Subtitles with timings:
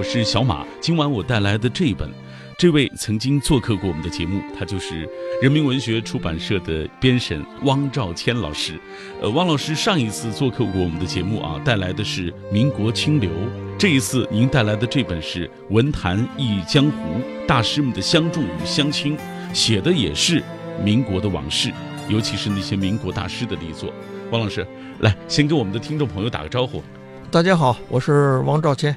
[0.00, 0.64] 我是小马。
[0.80, 2.10] 今晚我带来的这一本，
[2.56, 5.06] 这位曾经做客过我们的节目，他就是
[5.42, 8.80] 人民文学出版社的编审汪兆谦老师。
[9.20, 13.30] 呃，汪老师上一次做客过我们的节目啊，带来的是《民国清流》，
[13.78, 19.18] 这一次您带来的这本是《文坛忆江湖》，大师们的相助与相亲，
[19.52, 20.42] 写的也是
[20.82, 21.70] 民国的往事，
[22.08, 23.92] 尤其是那些民国大师的力作。
[24.30, 24.66] 汪老师，
[25.00, 26.82] 来先跟我们的听众朋友打个招呼。
[27.30, 28.96] 大家好，我是王兆谦。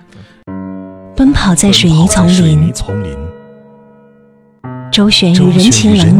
[1.15, 2.73] 奔跑在水泥丛林，
[4.91, 6.17] 周旋于人情冷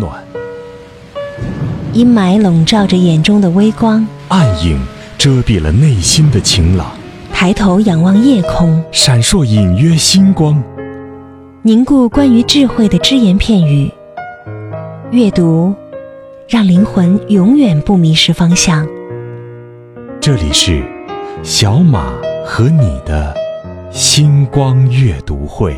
[0.00, 0.12] 暖，
[1.92, 4.80] 阴霾笼罩着眼中的微光，暗影
[5.16, 6.88] 遮蔽了内心的晴朗。
[7.32, 10.60] 抬头仰望夜空，闪烁隐约星光，
[11.62, 13.88] 凝固关于智慧的只言片语。
[15.12, 15.72] 阅读，
[16.48, 18.84] 让灵魂永远不迷失方向。
[20.20, 20.82] 这里是
[21.44, 22.12] 小马
[22.44, 23.40] 和你的。
[23.92, 25.74] 星光阅读会。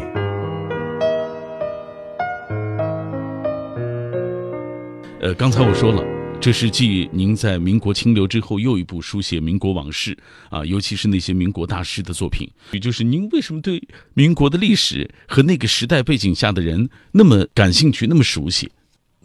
[5.20, 6.00] 呃，刚才我说了，
[6.40, 10.16] 这是继您在民国清流之后又一部书写民国往事
[10.48, 12.48] 啊，尤其是那些民国大师的作品。
[12.70, 18.70] 也就是您为什么对民国的历史和那个时代背景下的人那么感兴趣，那么熟悉？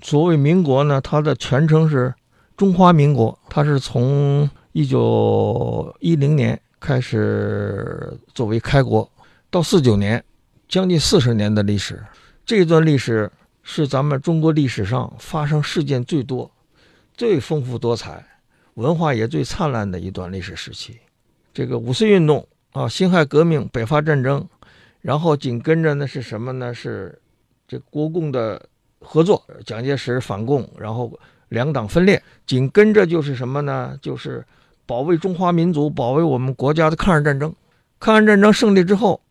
[0.02, 2.12] 所谓民国呢，它的全称是
[2.58, 6.60] 中华民国，它是从一九一零年。
[6.80, 9.12] 开始作为开国，
[9.50, 10.24] 到四九年，
[10.68, 12.02] 将近四十年的历史，
[12.46, 13.30] 这段历史
[13.64, 16.50] 是咱们中国历史上发生事件最多、
[17.14, 18.26] 最丰富多彩、
[18.76, 20.98] 文化也最灿烂的一段历史时期。
[21.54, 24.48] 这个五四运动啊，辛亥革命、北伐战争，
[25.02, 26.74] 然后紧跟着呢是什么呢？
[26.74, 27.20] 是
[27.68, 28.66] 这国共的
[29.00, 34.00] 合作，蒋介石反共，然后两党分裂，紧跟着就是什么呢？
[34.02, 34.46] 就是。
[34.90, 37.54] 保卫中华民族，保卫我们国家的抗日战争。
[38.00, 39.22] 抗日战争胜利之后，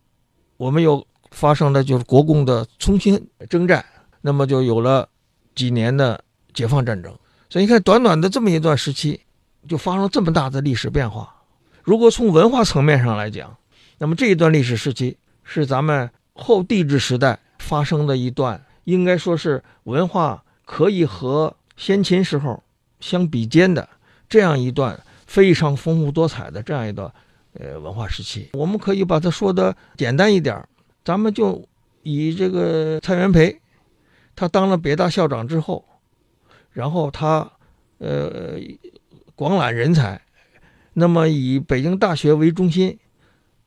[0.57, 3.85] 我们又发生了就是国共的重新征战，
[4.21, 5.09] 那么就有了
[5.57, 6.23] 几年的
[6.55, 7.13] 解放战争。
[7.51, 9.21] 所以你看，短短的这么一段时期，
[9.69, 11.35] 就发生这么大的历史变化。
[11.83, 13.57] 如果从文化层面上来讲，
[13.99, 22.63] 那么这一段历史时期是咱们后帝制时代发生的一段，应该说是文化可以和先秦时候
[23.01, 23.89] 相比肩的
[24.29, 24.97] 这样一段。
[25.29, 27.13] 非常丰富多彩的这样一段，
[27.53, 30.67] 呃，文化时期，我们可以把它说的简单一点
[31.05, 31.63] 咱们就
[32.03, 33.61] 以这个蔡元培，
[34.35, 35.85] 他当了北大校长之后，
[36.73, 37.53] 然后他，
[37.99, 38.59] 呃，
[39.35, 40.19] 广揽人才，
[40.95, 42.99] 那么以北京大学为中心，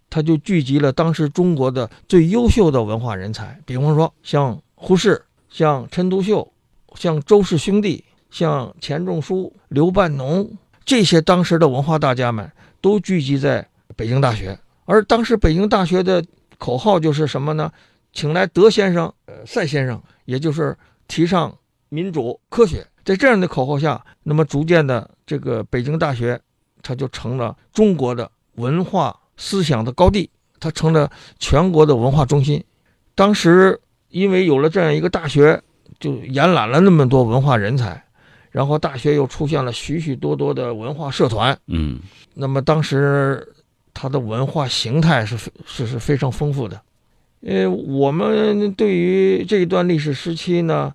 [0.10, 6.52] 他就聚集了当时中国的最优秀的文化人才，比方说像胡适、像陈独秀、
[6.96, 10.52] 像周氏兄弟、像钱钟书、刘半农。
[10.84, 16.24] 这些当时的文化大家们都聚集在北京大学，而当时北京大学的
[16.58, 17.72] 口号就是什么呢？
[18.14, 20.78] 请来德先生、呃赛先生，也就是
[21.08, 21.56] 提倡
[21.90, 22.86] 民主、科学。
[23.04, 26.40] 在这样的口号下，那么逐渐的，这个北京大学，
[26.84, 31.10] 它就成了中国的文化思想的高地，它成了
[31.40, 32.64] 全国的文化中心。
[33.16, 35.62] 当时因为有了这样一个大学，
[36.00, 38.04] 就延揽了那么多文化人才。
[38.52, 42.00] 然后大学又出现了许许多多的文化社团，嗯，
[42.34, 43.48] 那么当时
[43.94, 46.82] 它的文化形态是是是非常丰富的。
[47.44, 50.94] 呃，我们对于这一段历史时期呢，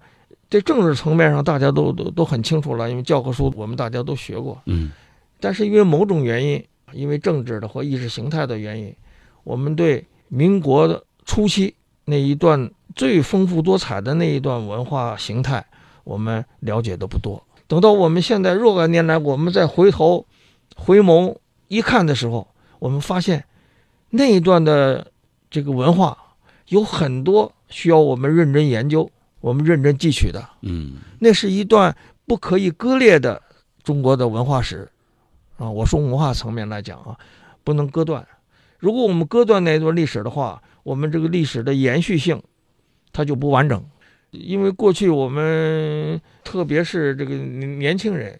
[0.48, 4.92] 在政治层面上大家都都都很清楚了，因为教科书我们大家都学过，嗯，
[5.40, 8.94] 但是因为某种原因，因为政治的或意识形态的原因，
[9.44, 11.74] 我们对民国的初期
[12.04, 15.64] 那一段最丰富多彩的那一段文化形态，
[16.04, 17.42] 我们了解的不多。
[17.68, 20.26] 等到我们现在若干年来，我们再回头
[20.76, 21.36] 回眸
[21.68, 23.44] 一看的时候，我们发现
[24.10, 25.10] 那一段的
[25.50, 26.16] 这个文化
[26.68, 29.10] 有很多需要我们认真研究、
[29.40, 30.48] 我们认真汲取的。
[30.62, 33.42] 嗯，那是一段不可以割裂的
[33.82, 34.88] 中国的文化史
[35.58, 35.70] 啊！
[35.70, 37.18] 我说文化层面来讲啊，
[37.64, 38.26] 不能割断。
[38.78, 42.40] 如果我们割断那一段历史的话，我们这个历史的延续性
[43.12, 43.82] 它就不完整。
[44.38, 48.38] 因为过去我们，特别是这个年轻人，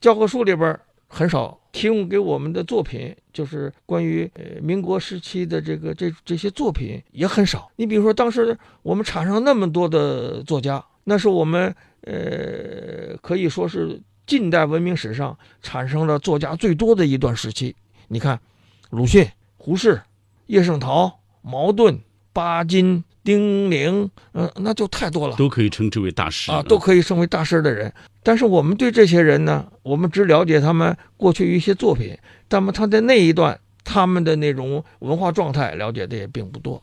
[0.00, 7.70] 教科书里边很少提供给我们的作品，就是关于呃民国时期的这个这这些作品也很少。
[7.76, 17.76] 你比如说，当时我们产生那么多的作家，那是我们呃可以说是近代文明史上产生了作家最多的一段时期。
[18.08, 18.40] 你看，
[18.90, 20.00] 鲁迅、胡适、
[20.46, 22.00] 叶圣陶、茅盾、
[22.32, 23.04] 巴金。
[23.26, 27.92] 丁玲，嗯，那就太多了，都可以称之为大师啊，都可以称为大师的人。
[28.22, 32.16] 但是我们对这些人呢，我们只了解他们过去一些作品。
[32.48, 36.80] 那么他在那一段他们的那种文化状态了解的也并不多，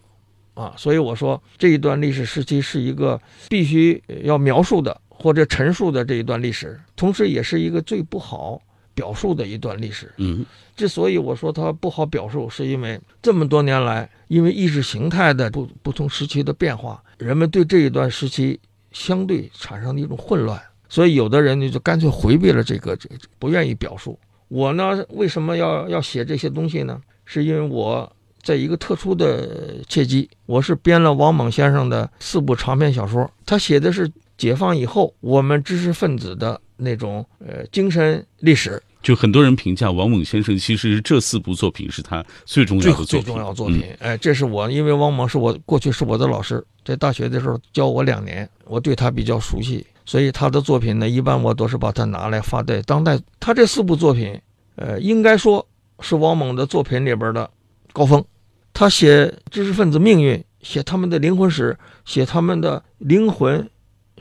[0.53, 3.19] 啊，所以我说这一段历史时期是一个
[3.49, 8.61] 必须要描述的或者陈述的这一段历史，同时也是一个最不好
[8.93, 10.11] 表述的一段历史。
[10.17, 10.45] 嗯
[10.75, 18.59] 之所以我说它不好表述，是因为这么多年来，因为意识形态的不不同时期的变化，人们对这一段时期
[18.91, 20.59] 相对产生了一种混乱，
[20.89, 23.07] 所以有的人呢就干脆回避了这个，这
[23.37, 24.17] 不愿意表述。
[24.47, 26.99] 我呢，为什么要要写这些东西呢？
[27.25, 28.11] 是因为我
[28.41, 38.81] 在一个特殊的契机，我是编了王蒙先生的四部长篇小说，他写的是解放以后我们知识分子的那种呃精神历史。
[39.01, 43.21] 就很多人评价王蒙先生，其实这四部作品是他最重要最的作品。
[43.21, 43.83] 最重要作品。
[43.99, 53.19] 哎，这是我，因为王蒙是我过去是我的老师，在大学的时候教我两年，我对他比较熟悉，所以他的作品呢，一般我都是把它拿来发在当代。
[53.41, 54.39] 他这四部作品，
[54.77, 55.67] 呃，应该说
[55.99, 57.49] 是王蒙的作品里边的
[57.91, 58.23] 高峰。
[58.71, 63.69] 他写知识分子命运，写他们的灵魂史，写他们的灵魂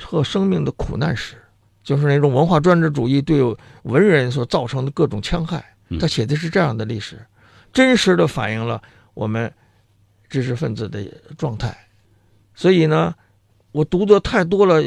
[0.01, 1.37] 和生命的苦难史，
[1.83, 3.43] 就是那种文化专制主义对
[3.83, 5.65] 文人所造成的各种戕害。
[5.89, 7.21] 嗯他写的是这样的历史，
[7.71, 8.81] 真实的反映了
[9.13, 9.53] 我们
[10.31, 11.05] 知识分子的
[11.37, 11.77] 状态。
[12.55, 13.15] 所以呢，
[13.73, 14.83] 我读的太多了，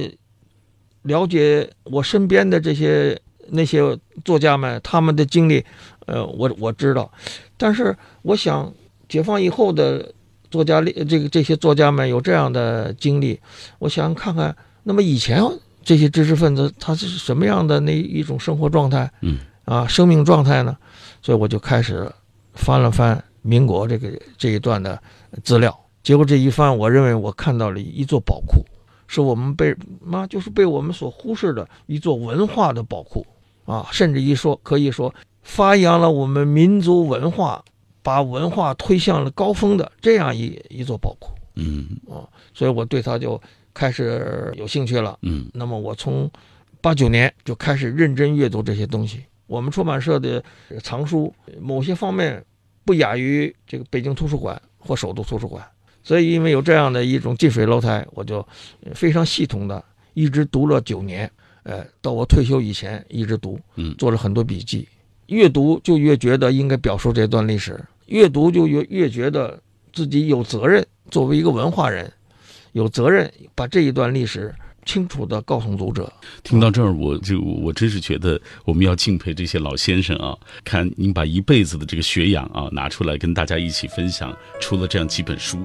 [1.03, 3.81] 了解我身边的这些那些
[4.24, 5.63] 作家们他们的经历，
[6.07, 7.12] 呃，我我知道。
[7.56, 8.74] 但是我想，
[9.07, 10.12] 解放以后的
[10.50, 13.39] 作家历这个这些作家们有这样的经历，
[13.77, 15.39] 我想看看，那么以前
[15.85, 19.09] 这些知识分子他是什么样的那一种生活状态？
[19.21, 19.39] 嗯。
[19.63, 20.77] 啊，生命状态呢？
[21.21, 22.11] 所以我就开始
[22.53, 25.01] 翻了翻民国这个这一段的
[25.43, 28.63] 资料，结果这一翻，我认为我看到了一座宝库，
[29.07, 33.25] 是我们被妈就是被我们所忽视的一座文化的宝库。
[33.65, 35.11] 啊，甚至一说可以说
[35.41, 37.65] 发扬了我们民族文化，
[38.03, 41.88] 把文化推向了高峰的这样一一座宝库，嗯。
[42.07, 42.21] 啊
[42.53, 43.41] 所以我对他就
[43.75, 45.19] 开始有兴趣了。
[45.22, 46.27] 嗯那么我从
[46.81, 49.24] 八九年就开始认真阅读这些东西。
[49.45, 50.44] 我们出版社的
[50.81, 51.31] 藏书
[51.62, 52.44] 某些方面
[52.83, 55.63] 不亚于这个北京图书馆或首都图书馆，
[56.01, 58.38] 所以因为有这样的一种近水楼台，我就
[58.83, 59.83] 呃非常系统的
[60.13, 61.30] 一直读了九年，
[61.63, 64.88] 呃，到我退休以前一直读，嗯做了很多笔记。
[65.27, 69.60] 越读就越觉得应该表述这段历史，越读就越越觉得
[69.92, 72.12] 自己有责任，作为一个文化人，
[72.75, 74.54] 有责任把这一段历史
[74.86, 76.12] 清楚的告诉读者。
[76.44, 80.38] 听到这儿，我就我真是觉得我们要敬佩这些老先生啊！
[80.66, 85.57] 看您把一辈子的这个学养啊拿出来跟大家一起分享，出了这样几本书。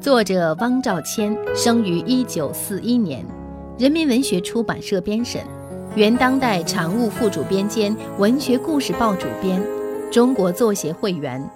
[0.00, 3.22] 作者汪兆谦生于一九四一年，
[3.78, 5.42] 人民文学出版社编审，
[5.94, 9.62] 原当代常务副主编兼文学故事报主编，
[10.10, 11.46] 中国作协会员，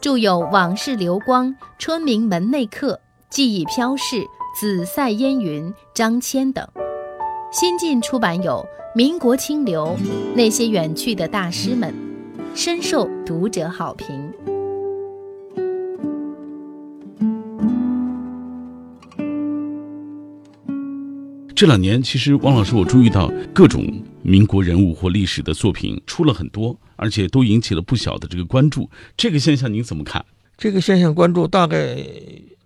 [0.00, 1.48] 著有《往事流光》
[1.78, 2.92] 《春明门内客》
[3.34, 4.14] 《记忆飘逝》
[4.54, 6.64] 《紫塞烟云》《张骞》等。
[7.50, 8.64] 新近出版有
[8.96, 9.98] 《民国清流》
[10.36, 11.92] 《那些远去的大师们》，
[12.56, 14.06] 深受读者好评。
[21.56, 23.84] 这两年，其实汪老师，我注意到各种
[24.22, 28.88] 民国人物或历史的作品出了很多，而且都引起了不小的这个关注。
[29.16, 30.24] 这个现象您怎么看？
[30.56, 31.98] 这个现象关注大概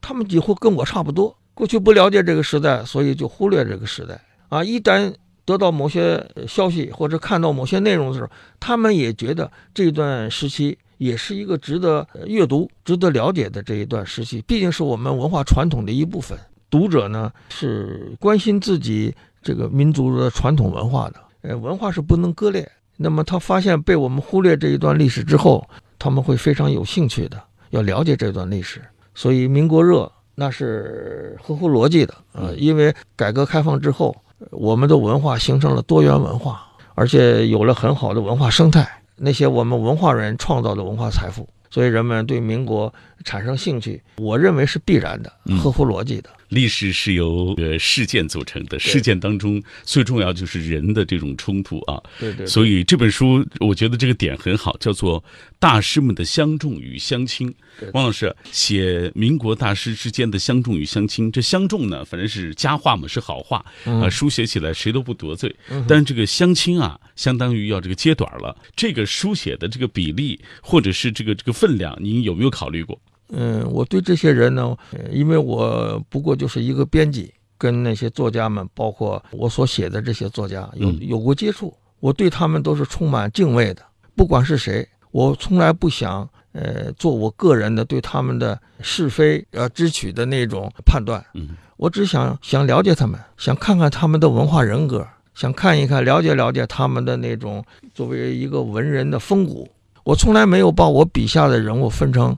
[0.08, 1.36] 他们几乎跟我差不多。
[1.52, 4.64] 过去不了解这个时代，所以就忽略这个时代啊。
[4.64, 5.12] 一旦
[5.44, 16.38] 得到某些消息或者看到某些内容的时候，他们也觉得这段时期也是一个值得阅读、值得了解的这一段时期，毕竟是我们文化传统的一部分。
[16.70, 22.66] 读者呢是关心自己这个民族的传统文化的，呃，文化是不能割裂。
[22.96, 27.38] 那么他发现被我们忽略这一段历史之后，他们会非常有兴趣的，
[27.70, 28.80] 要了解这段历史。
[29.18, 42.94] 所以民国热那是合乎逻辑的，呃，因为改革开放之后，呃我们的文化形成了多元文化，而且有了很好的文化生态，那些我们文化人创造的文化财富，所以人们对民国
[43.24, 46.30] 产生兴趣，我认为是必然的嗯，合乎逻辑的。
[46.48, 52.02] 历史是由呃事件组成的，事件当中最重要就是人的这种冲突啊。
[52.18, 55.20] 对对所以这本书，我觉得这个点很好，叫做
[55.58, 57.90] 《大师们的相重与相轻》对。
[57.92, 65.54] 汪老师写民国大师之间的相重与相轻，这相重呢，反正是佳话嘛，是好话啊、嗯书写起来谁都不得罪。
[65.70, 68.56] 嗯但是这个相亲啊，相当于要这个揭短了。
[68.74, 73.00] 这个书写的这个比例，或者是这个这个分量，您有没有考虑过？
[73.30, 83.82] 嗯，我对这些人呢，呃因为我不过就是一个编辑，跟那些作家们，包括我所写的这些作家有嗯有过接触，我对他们都是充满敬畏的。
[84.16, 91.24] 不管是谁，我从来不想呃，做我个人的对他们的是非呃知取的那种判断。
[91.34, 99.68] 嗯我只想想了解他们，想看看他们的文化人格，想看一看了解了解他们的那种作为一个文人的风骨。
[100.02, 102.36] 我从来没有把我笔下的人物分成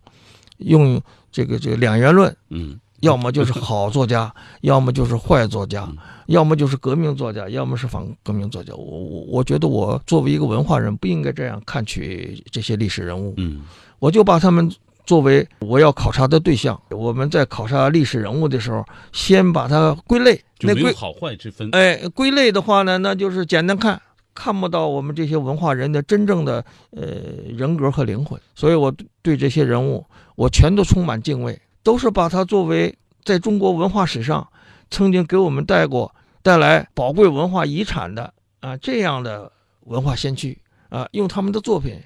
[0.60, 1.00] 用
[1.32, 8.74] 这个这个两元论，嗯要么就是好作家， 要么就是坏作家嗯，要么就是革命作家，要么是反革命作家。
[8.74, 13.32] 我我我觉得我作为一个文化人，不应该这样看取这些历史人物。
[13.38, 13.62] 嗯
[13.98, 14.70] 我就把他们
[15.04, 16.78] 作为我要考察的对象。
[16.90, 20.38] 我们在考察历史人物的时候，先把它归类。
[20.60, 21.68] 那有好坏之分。
[21.72, 24.00] 哎归类的话呢，那就是简单看，
[24.34, 27.06] 看不到我们这些文化人的真正的呃
[27.48, 28.40] 人格和灵魂。
[28.54, 30.04] 所以我对这些人物，
[30.36, 32.94] 我全都充满敬畏，都是把他作为
[33.24, 34.46] 在中国文化史上
[34.90, 39.50] 曾经给我们带过带来宝贵文化遗产的啊这样的
[39.84, 40.58] 文化先驱
[40.88, 42.00] 啊，用他们的作品，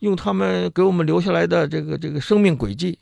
[0.00, 2.98] 用他们给我们留下来的这个这个生命轨迹。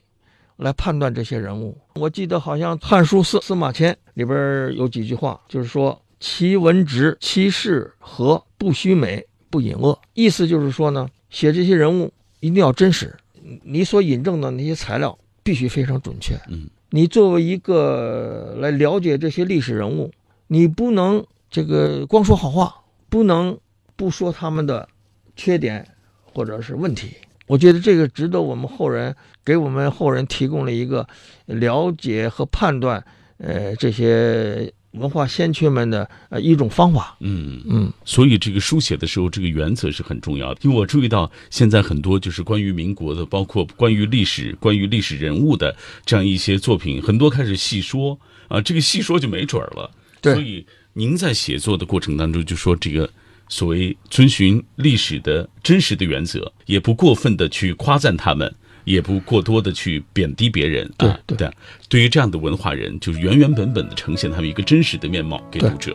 [0.58, 9.98] 来判断这些人物，我记得好像《汉书司司马迁》里边有几句话，就是说“其文直，其事和，不虚美，不隐恶”。
[10.14, 13.16] 意思就是说呢，写这些人物一定要真实，
[13.62, 16.34] 你所引证的那些材料必须非常准确。
[16.48, 20.10] 嗯，你作为一个来了解这些历史人物，
[20.46, 22.74] 你不能这个光说好话，
[23.08, 23.58] 不能
[23.96, 24.88] 不说他们的
[25.36, 25.86] 缺点
[26.22, 27.16] 或者是问题。
[27.46, 31.08] 我觉得这个值得我们后人给我们后人提供了一个
[31.46, 33.02] 了解和判断，
[33.38, 37.16] 呃，这些文化先驱们的呃一种方法。
[37.20, 40.60] 嗯嗯所以这个书写的时候，这个原则是很重要的。
[40.62, 45.76] 因为我注意到现在很多就是关于民国的，包括关于历史、关于历史人物的
[46.06, 48.18] 这样一些作品，很多开始细说
[48.48, 49.90] 啊，这个细说就没准儿了。
[50.20, 53.08] 对所以您在写作的过程当中，就说这个
[53.48, 58.52] 所谓遵循历史的真实的原则，也不过分的去夸赞他们。
[58.88, 61.50] 也不过多的去贬低别人对啊，对
[61.90, 65.94] 对于这样的文化人，就是原原本本的呈现他们一个真实的面貌给读者。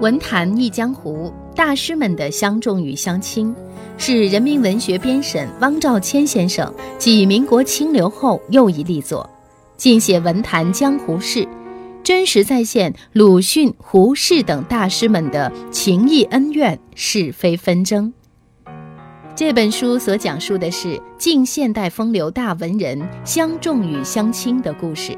[0.00, 3.52] 文坛一江湖，大师们的相重与相轻，
[3.98, 9.28] 是人民文学编审汪兆谦先生继民国清流后又一力作，
[9.76, 11.44] 尽写文坛江湖事，
[12.04, 18.12] 真实再现鲁迅、胡适等大师们的情谊恩怨、是非纷争。
[19.34, 25.16] 这本书所讲述的是近现代风流大文人相重与相亲的故事，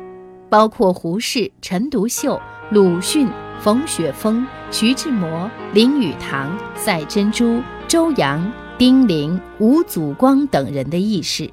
[0.49, 2.40] 包括胡适、陈独秀、
[2.71, 3.28] 鲁迅、
[3.61, 11.50] 冯雪峰、徐志摩、林语堂、赛珍珠、周扬、丁玲、吴祖光等人的轶事，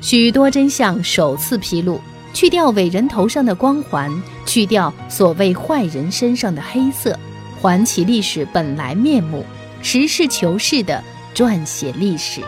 [0.00, 2.00] 许多真相首次披露。
[2.32, 4.10] 去掉伟人头上的光环，
[4.46, 7.18] 去掉所谓坏人身上的黑色，
[7.60, 9.44] 还其历史本来面目，
[9.82, 11.02] 实事求是的
[11.34, 12.40] 撰写历史。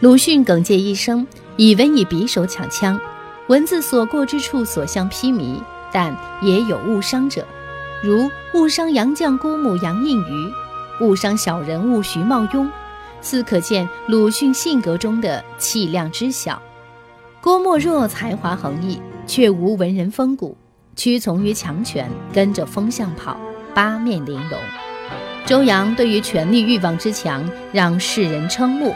[0.00, 1.26] 鲁迅耿介一生，
[1.56, 2.98] 以文以匕首抢枪，
[3.48, 5.60] 文字所过之处所向披靡，
[5.92, 7.46] 但也有误伤者，
[8.02, 10.52] 如误伤杨绛姑母杨应余，
[11.04, 12.66] 误伤小人物徐茂庸，
[13.20, 16.60] 似可见鲁迅性格中的气量之小。
[17.42, 20.56] 郭沫若才华横溢，却无文人风骨，
[20.96, 23.36] 屈从于强权，跟着风向跑，
[23.74, 24.58] 八面玲珑。
[25.50, 28.94] 周扬对于权力欲望之强，让世人瞠目，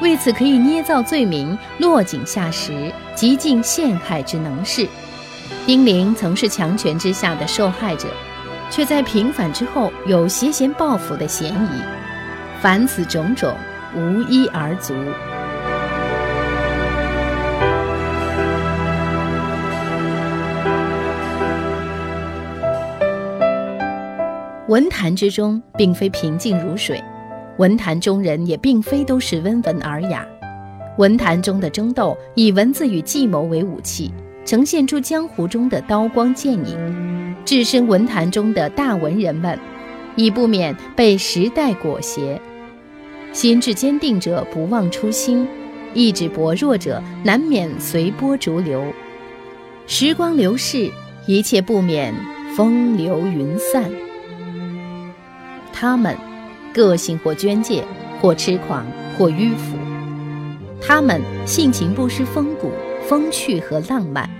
[0.00, 4.88] 为此可以捏造罪名，落井下石，极尽陷害之能事。
[5.64, 8.08] 丁玲曾是强权之下的受害者，
[8.68, 11.80] 却在平反之后有挟嫌报复的嫌疑。
[12.60, 13.56] 凡此种种，
[13.94, 14.92] 无一而足。
[24.72, 26.98] 文坛之中，并非平静如水，
[27.58, 30.26] 文坛中人也并非都是温文尔雅。
[30.96, 34.10] 文坛中的争斗，以文字与计谋为武器，
[34.46, 37.36] 呈现出江湖中的刀光剑影。
[37.44, 39.58] 置身文坛中的大文人们，
[40.16, 42.40] 已不免被时代裹挟。
[43.30, 45.46] 心智坚定者不忘初心，
[45.92, 48.82] 意志薄弱者难免随波逐流。
[49.86, 50.90] 时光流逝，
[51.26, 52.14] 一切不免
[52.56, 53.84] 风流云散。
[55.82, 56.16] 他们，
[56.72, 57.82] 个性或捐介，
[58.20, 58.86] 或痴狂，
[59.18, 59.76] 或迂腐。
[60.80, 62.70] 他们性情不失风骨、
[63.08, 64.30] 风趣和浪漫。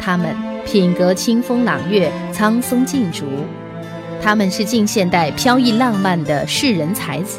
[0.00, 0.34] 他们
[0.66, 3.24] 品格清风朗月、苍松劲竹。
[4.20, 7.38] 他们是近现代飘逸浪漫的世人才子，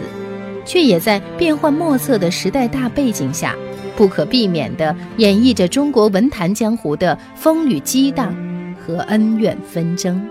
[0.64, 3.54] 却也在变幻莫测的时代大背景下，
[3.98, 8.34] 不可避免地演绎着中国文坛江湖的风雨激荡
[8.80, 10.26] 和恩怨纷争。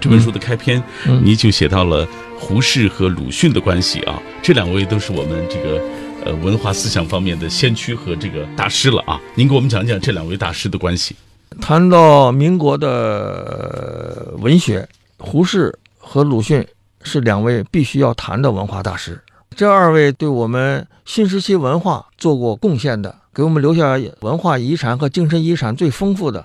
[0.00, 2.06] 这本书的开篇，嗯你就写到了
[2.38, 5.80] 胡适和鲁迅的关系啊，这两位都是我们这个
[6.24, 9.20] 呃文化思想方面的先驱和这个大师了啊。
[9.34, 11.16] 您给我们讲讲这两位大师的关系。
[11.60, 14.86] 谈到民国的文学，
[15.18, 16.66] 胡适和鲁迅
[17.02, 19.20] 是两位必须要谈的文化大师。
[19.56, 26.44] 这二位对我们新时期文化做过贡献的，给我们留下文化遗产和精神遗产最丰富的，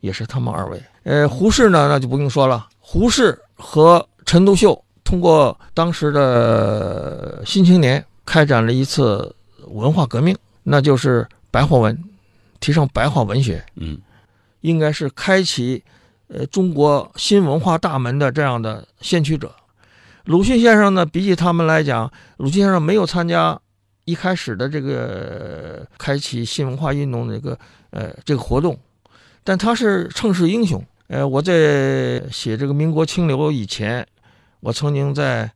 [0.00, 0.82] 也是他们二位。
[1.04, 2.66] 呃，胡适呢，那就不用说了。
[2.80, 9.34] 胡适和陈独秀通过当时的《新青年》开展了一次
[9.68, 11.98] 文化革命，那就是白话文，
[12.60, 13.64] 提倡白话文学。
[13.76, 13.96] 嗯，
[14.60, 15.82] 应该是开启
[16.26, 19.50] 呃中国新文化大门的这样的先驱者。
[20.24, 23.58] 鲁迅先生呢，比起他们来讲，鲁迅先生没有参加
[24.04, 27.58] 一开始的这个开启新文化运动的这个
[27.92, 28.78] 呃这个活动，
[29.42, 30.84] 但他是乘世英雄。
[31.06, 34.06] 呃，我在写这个民国清流以前，
[34.60, 35.50] 我曾经在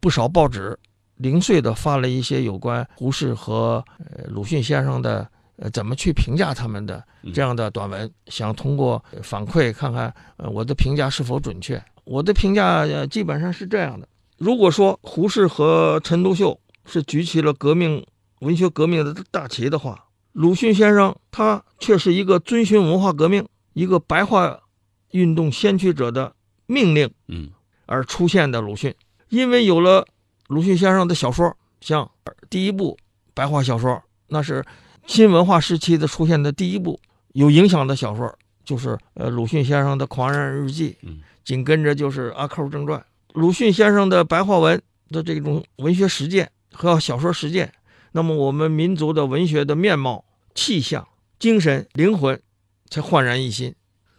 [0.00, 0.78] 不少报纸
[1.16, 7.02] 零碎的发了一些有关胡适和呃鲁迅先生的呃怎么去评价他们的
[7.34, 11.82] 这样的短文，想通过反馈看看呃我的评价是否准确。
[12.04, 14.08] 我的评价呃基本上是这样的。
[14.36, 18.06] 如果说胡适和陈独秀是举起了革命
[18.40, 24.60] 文学革命的大旗的话，鲁迅先生他却是一个遵循文化革命、一个白话
[25.10, 26.32] 运动先驱者的
[26.66, 27.50] 命令嗯
[27.88, 28.94] 而出现的鲁迅。
[29.30, 30.06] 因为有了
[30.46, 32.08] 鲁迅先生的小说，像
[32.48, 32.96] 第一部
[33.34, 34.64] 白话小说，那是
[35.06, 37.00] 新文化时期的出现的第一部
[37.32, 38.32] 有影响的小说，
[38.64, 43.00] 就是呃鲁迅先生的《狂人日记》，嗯，紧跟着就是《阿 Q 正传》。
[43.34, 44.80] 鲁迅先生的白话文
[45.10, 47.72] 的这种文学实践和小说实践，
[48.12, 51.06] 那么我们民族的文学的面貌、气象、
[51.38, 52.40] 精神、灵魂
[52.88, 53.74] 才焕然一新。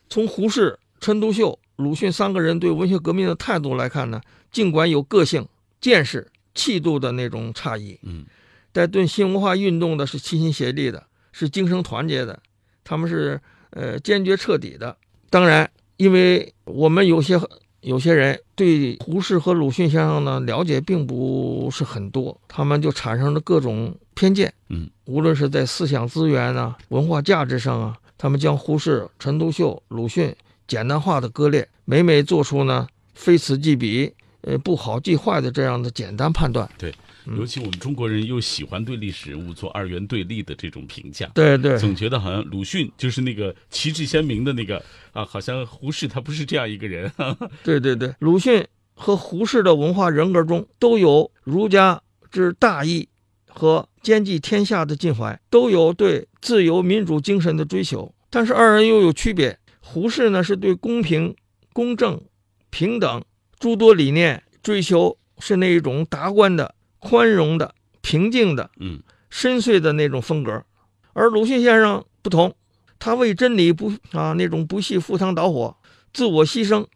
[0.08, 4.20] 从胡适、陈独秀、鲁迅三个人对文学革命的态度来看呢，
[4.52, 5.48] 尽管有个性、
[5.80, 8.26] 见识、气度的那种差异，嗯，
[8.74, 12.38] 但对新文化运动的是齐心协力的，是精神团结的，
[12.84, 13.40] 他们是
[13.70, 14.98] 呃坚决彻底的。
[15.30, 17.40] 当然，因为我们有些
[17.80, 24.54] 有些人对胡适和鲁迅先生呢了解并不是很多，他们就产生了各种偏见。
[24.68, 30.36] 嗯，无论是在思想资源啊、文化价值上啊，他们将胡适、陈独秀、鲁迅
[30.70, 36.70] 简单化的割裂，每每做出呢非此即彼、呃不好即坏的这样的简单判断。
[36.78, 36.94] 对
[37.38, 41.30] 尤其我们中国人又喜欢对历史人物做二元对立的这种评价。
[41.34, 47.12] 对对总觉得好像鲁迅就是那个旗帜鲜明的那个啊，好像胡适他不是这样一个人。
[47.64, 52.02] 对对对，鲁迅和胡适的文化人格中都有儒家
[52.32, 53.08] 之大义
[53.48, 58.12] 和兼济天下的襟怀，都有对自由民主精神的追求。
[58.30, 61.36] 但是二人又有区别，胡适呢是对公平、
[61.74, 62.22] 公正、
[62.70, 63.24] 平等
[63.58, 69.02] 诸多理念追求是那一种达观的、宽容的、平静的、嗯。
[69.32, 70.66] 深邃的那种风格，
[71.14, 72.56] 而鲁迅先生不同，
[72.98, 75.78] 他为真理不啊那种不惜赴汤蹈火、
[76.12, 76.88] 自我牺牲、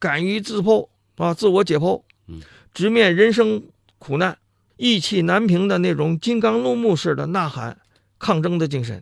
[0.00, 2.40] 敢于自剖啊自我解剖嗯，
[2.74, 3.62] 直面人生
[4.00, 4.36] 苦难、
[4.76, 7.78] 义气难平的那种金刚怒目式的呐喊、
[8.18, 9.00] 抗争的精神，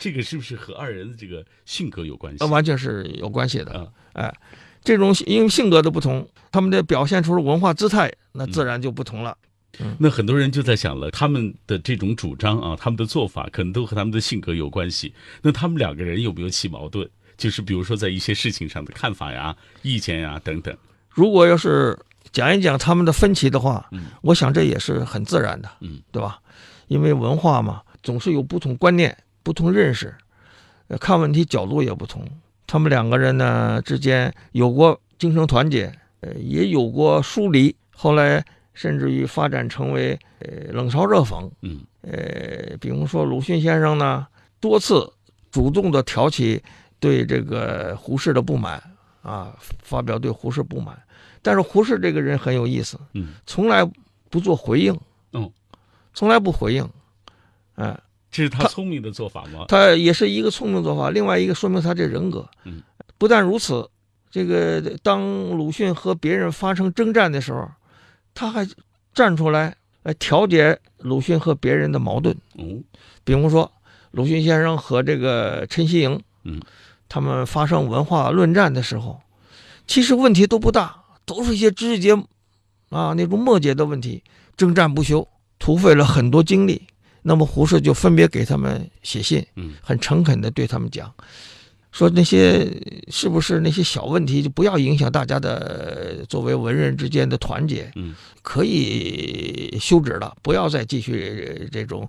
[0.00, 2.42] 这个是不是和二人的这个性格有关系？
[2.42, 3.72] 呃，完全是有关系的。
[3.74, 4.34] 嗯哎，
[4.82, 9.36] 这种因为性格的不同，他们的表现出的文化姿态，那自然就不同了。
[9.98, 15.14] 那很多人就在想了，他们的这种主张啊，他们的做法可能都和他们的性格有关系。
[15.42, 17.08] 那他们两个人有没有起矛盾？
[17.38, 20.76] 就是比如说在一些事情上的看法呀、意见呀等等。
[21.08, 21.98] 如果要是
[22.32, 26.40] 讲一讲他们的分歧的话，嗯我想这也是很自然的，嗯，对吧？
[26.88, 30.14] 因为文化嘛，总是有不同观念、不同认识，
[30.88, 32.26] 呃，看问题角度也不同。
[32.66, 41.50] 他们两个人呢之间有过精神团结，呃，也有过疏离，后来甚至于发展成为呃冷嘲热讽。
[41.62, 44.26] 嗯呃，比如说鲁迅先生呢，
[44.58, 45.12] 多次
[45.50, 46.62] 主动的挑起
[46.98, 48.82] 对这个胡适的不满
[49.22, 50.98] 啊，发表对胡适不满。
[51.42, 53.84] 但是胡适这个人很有意思，嗯，从来
[54.30, 54.98] 不做回应，
[55.32, 55.50] 嗯，
[56.14, 56.88] 从来不回应，
[57.74, 57.98] 哎、
[58.30, 59.64] 这是他他聪明的做法吗？
[59.68, 61.10] 他也是一个聪明做法。
[61.10, 62.80] 另外一个说明他这人格，嗯，
[63.18, 63.88] 不但如此，
[64.30, 67.68] 这个当鲁迅和别人发生征战的时候，
[68.32, 68.68] 他还
[69.12, 72.36] 站出来来调解鲁迅和别人的矛盾。
[72.56, 72.84] 嗯，
[73.24, 73.70] 比如说，
[74.12, 76.60] 鲁迅先生和这个陈锡莹，嗯，
[77.08, 79.20] 他们发生文化论战的时候，
[79.88, 82.14] 其实问题都不大，都是一些枝节
[82.90, 84.22] 啊那种末节的问题，
[84.56, 85.26] 征战不休，
[85.58, 86.86] 土费了很多精力。
[87.22, 89.74] 那么胡适就分别给他们写信，嗯。
[89.82, 91.12] 很诚恳的对他们讲，
[91.92, 92.70] 说那些
[93.08, 102.08] 是不是那些小问题就不要影响大家的作为文人之间的团结，嗯，可以休止了，不要再继续这种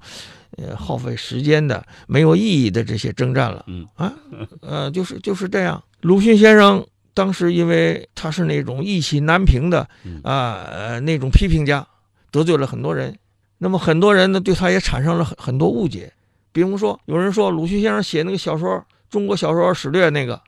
[0.57, 3.87] 呃耗费时间的没有意义的这些征战了，嗯。
[3.95, 4.13] 啊，
[4.61, 5.83] 呃，就是就是这样。
[6.01, 10.21] 鲁迅先生当时因为他是那种意气难平的嗯。
[10.23, 11.87] 啊呃那种批评家，
[12.31, 13.17] 得罪了很多人，
[13.63, 16.11] 那么很多人呢对他也产生了很很多误解。
[16.51, 18.69] 比如说，有人说鲁迅先生写那个小说
[19.07, 20.41] 《中国小说史略》那个，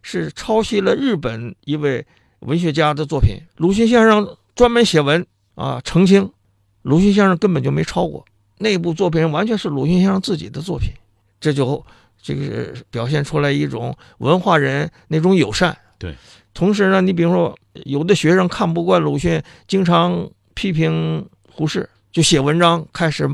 [0.00, 2.06] 是抄袭了日本一位
[2.40, 3.36] 文学家的作品。
[3.58, 5.24] 鲁迅先生专门写文
[5.54, 6.32] 啊澄清，
[6.82, 8.24] 鲁迅先生根本就没抄过，
[8.58, 10.90] 那部作品完全是鲁迅先生自己的作品。
[11.38, 11.84] 这就
[12.22, 15.76] 这个表现出来一种文化人那种友善。
[15.98, 16.14] 对，
[16.54, 23.28] 同时呢，你比如说有的学生看不惯鲁迅，经常批评胡适，就写文章开始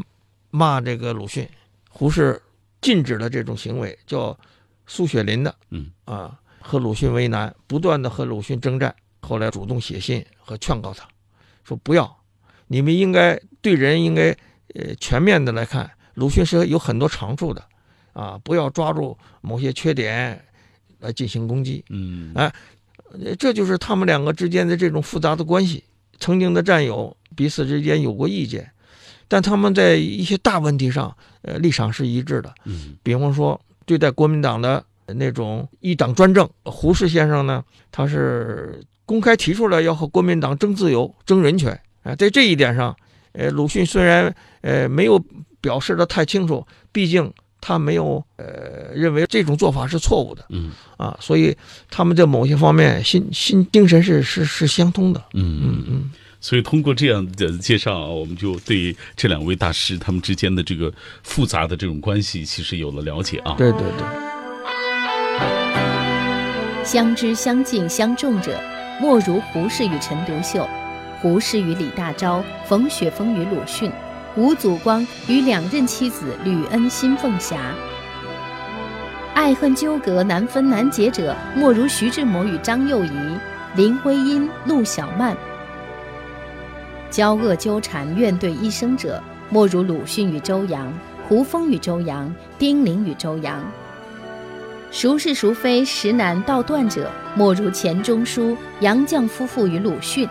[0.51, 1.47] 骂这个鲁迅。
[1.91, 2.41] 胡适
[2.81, 4.35] 禁止了这种行为，叫
[4.87, 8.97] 苏雪林的，嗯啊，和鲁迅为难，不断的和鲁迅征战。
[9.21, 11.07] 后来主动写信和劝告他，
[11.63, 12.17] 说不要，
[12.69, 14.35] 你们应该对人应该
[14.75, 17.63] 呃全面的来看，鲁迅是有很多长处的，
[18.15, 20.43] 啊，不要抓住某些缺点
[21.01, 21.85] 来进行攻击。
[21.91, 22.51] 嗯哎
[23.13, 25.85] 呃这就是他们两个之间的这种复杂的关系。
[26.19, 28.71] 曾经的战友彼此之间有过意见，
[29.27, 32.53] 但他们在一些大问题上，呃，立场是一致的。
[32.67, 41.73] 嗯比方说，对待国民党的那种一党专政，胡适先生呢，他是公开提出来要和国民党争自由、争人权
[42.03, 42.15] 啊。
[42.15, 42.95] 在这一点上，
[43.33, 45.19] 呃，鲁迅虽然呃没有
[45.63, 51.57] 表示的太清楚，毕竟他没有呃认为这种做法是错误的嗯啊，所以
[51.89, 55.25] 他们在某些方面心心精神是是是相通的。
[55.33, 56.11] 嗯嗯嗯。
[56.41, 63.55] 所以通过这样的介绍啊，我们就对这两位大师他们之间的这个复杂的这种关系，其实有了了解啊。
[63.59, 64.07] 对对对。
[66.83, 68.59] 相知相敬相重者，
[69.01, 70.67] 莫如胡适与陈独秀，
[71.21, 73.93] 胡适与李大钊，冯雪峰与鲁迅，
[74.35, 77.75] 吴祖光与两任妻子吕恩辛凤霞。
[79.35, 83.11] 爱恨纠葛难分难解者，莫如徐志摩与张幼仪、
[83.77, 85.37] 林徽因、陆小曼。
[87.11, 90.93] 交恶纠缠怨对一生者，莫如鲁迅与周扬、
[91.29, 93.61] 胡风与周扬、丁玲与周扬。
[94.93, 100.29] 孰是孰非，实难道断者，莫如钱钟书、杨绛夫妇与鲁迅。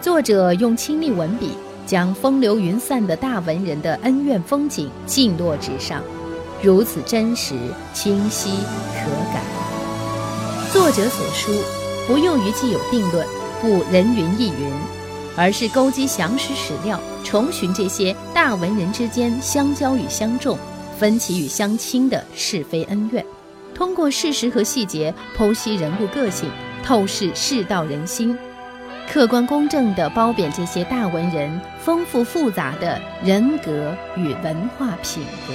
[0.00, 1.50] 作者用亲历文笔，
[1.86, 6.02] 将风流云散的大文人的恩怨风景尽落纸上，
[6.60, 7.54] 如此真实、
[7.92, 8.50] 清晰、
[8.94, 9.42] 可感。
[10.72, 11.52] 作者所书
[12.06, 13.26] 不囿于既有定论，
[13.60, 14.72] 不人云亦云，
[15.36, 20.58] 而是勾稽详实史料，重寻这些大文人之间相交与相重。
[20.98, 23.24] 分歧与相亲的是非恩怨，
[23.74, 26.48] 通过事实和细节剖析人物个性，
[26.84, 28.38] 透视世道人心，
[29.10, 35.54] 客观公正地褒贬这些大文人丰富复杂的人格与文化品格。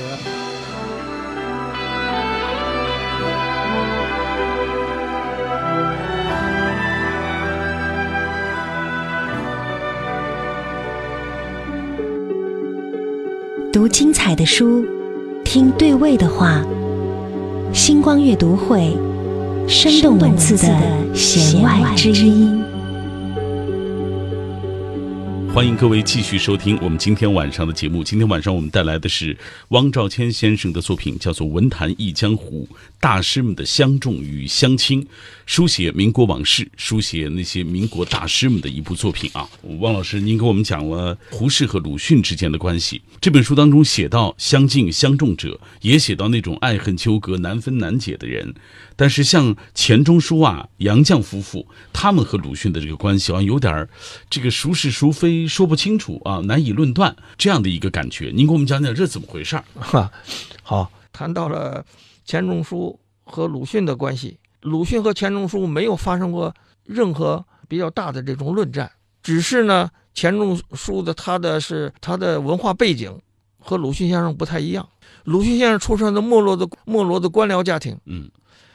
[13.78, 14.84] 读精彩的书，
[15.46, 16.66] 听对味的话。
[17.72, 18.98] 星光阅读会，
[19.68, 20.68] 生动文字的
[21.14, 22.57] 弦外之音。
[25.58, 28.04] 欢迎各位继续收听我们今天晚上的节目。
[28.04, 29.36] 今天晚上我们带来的是
[29.70, 35.04] 汪兆谦先生的作品，叫做《文坛忆江湖》，大师们的相重与相亲，
[35.48, 39.50] 书写民国往事，书写那些民国大师们的一部作品啊。
[39.80, 43.02] 汪老师，您给我们讲了胡适和鲁迅之间的关系。
[43.20, 48.54] 这本书当中写到相敬相重者，也写到那种爱恨纠葛难分难解的人。
[48.96, 53.90] 但是像钱钟书啊、杨绛夫妇，他们和鲁迅的这个关系啊，有点儿
[54.30, 58.32] 这个孰是孰非说不清楚啊，难以论断这样的一个感觉。
[58.34, 59.64] 您给我们讲讲这怎么回事儿？
[59.80, 60.12] 哈，
[60.62, 61.86] 好，谈到了
[62.26, 68.92] 钱钟书和鲁迅的关系，鲁迅和钱钟书没有发生过任何比较大的这种论战，
[69.24, 73.18] 只是呢，钱钟书的他的是他的文化背景
[73.60, 74.88] 和鲁迅先生不太一样。
[75.24, 78.30] 鲁迅先生出生的没落的没落的官僚家庭，嗯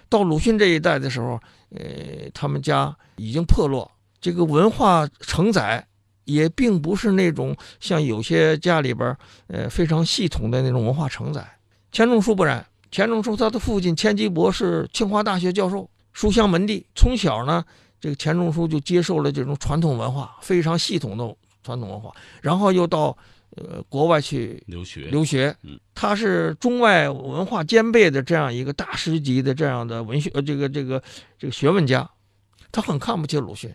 [0.08, 5.86] 到鲁迅这一代的时候，呃，他们家已经破落，这个文化承载
[6.24, 11.46] 也并不是那种像有些家里边儿，呃，非常系统的那种文化承载。
[11.90, 17.64] 钱钟书不然，钱钟书他的父亲钱基博是清华大学教授，书香门第，从小呢，
[18.00, 23.16] 这个钱钟书就接受了这种传统文化，非常系统的传统文化，然后又到
[23.56, 25.54] 呃国外去留学，留学。
[25.62, 31.02] 嗯，他是中外文化兼备的这样一个大师级的这样的文学呃这个这个
[31.38, 32.08] 这个学问家，
[32.70, 33.74] 他很看不起鲁迅，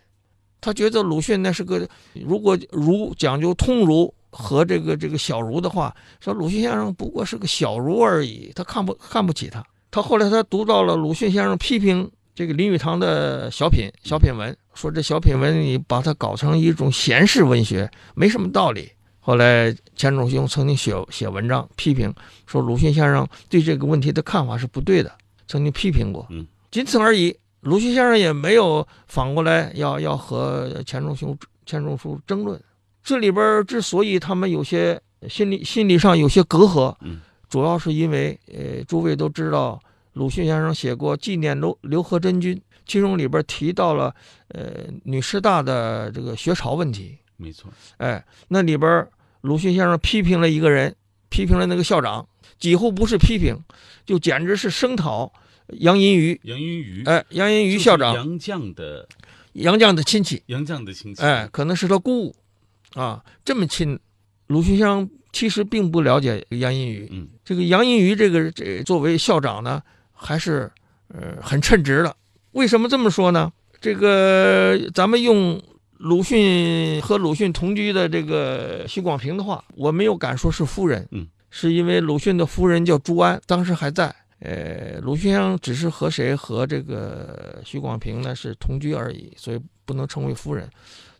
[0.60, 9.64] 他觉得鲁迅那是个如果儒讲究通儒和这个这个小儒的话，说鲁迅先生不过是个小儒而已，他看不看不起他。
[9.90, 18.90] 他后来他读到了鲁迅先生批评这个林语堂的小品小品文，说这小品文你把它搞成一种闲适文学，没什么道理。
[19.20, 22.12] 后来钱钟兄曾经写写文章批评
[22.46, 25.12] 说鲁迅先生对这个问题的看法是不对的，
[25.46, 26.26] 曾经批评过。
[26.30, 27.34] 嗯，仅此而已。
[27.60, 32.60] 鲁迅先生也没有反过来要要和钱钟书钱钟书争论。
[33.02, 39.80] 这里边之所以他们有些心理心理上有些隔阂，嗯，主要是因为呃，诸位都知道
[40.12, 44.14] 鲁迅先生写过纪念刘刘和珍君，其中里边提到了
[44.48, 47.18] 呃女师大的这个学潮问题。
[47.36, 49.06] 没错，哎，那里边
[49.40, 50.94] 鲁迅先生批评了一个人，
[51.28, 52.26] 批评了那个校长，
[52.58, 53.56] 几乎不是批评，
[54.04, 55.32] 就简直是声讨
[55.74, 56.40] 杨银鱼。
[56.44, 59.08] 杨银鱼，哎，杨银鱼就是校长，杨绛的
[59.52, 63.98] 杨绛的亲戚，杨绛的亲戚，哎，，可能是他姑姑，啊，这么亲。
[64.46, 70.70] 鲁迅先生其实并不了解杨银鱼，嗯，这个杨银鱼这个这作为校长呢，还是
[71.08, 72.16] 呃很称职的。
[72.52, 73.52] 为什么这么说呢？
[73.80, 75.62] 这个咱们用
[75.98, 84.14] 鲁迅和鲁迅同居的这个许广平的话，我没有敢说是夫人，嗯，是因为鲁迅的夫人叫朱安，当时还在。
[84.40, 90.68] 呃，鲁迅先生只是和谁和这个许广平呢是同居而已，所以不能称为夫人。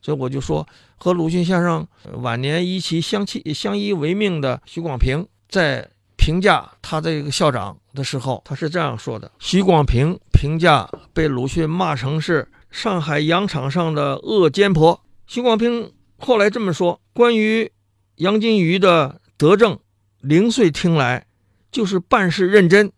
[0.01, 1.87] 所以我就说，和鲁迅先生
[2.23, 15.01] 晚年依其相契相依为命的许广平，在评价他这个校长的时候，他是这样说的：许广平评价被鲁迅骂成是上海洋场上的恶奸婆。
[15.27, 17.71] 许广平后来这么说：关于
[18.17, 19.77] 杨金鱼的德政，
[20.21, 21.27] 零碎听来
[21.73, 22.93] 就是办事认真、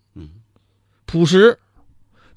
[1.10, 1.58] 朴实。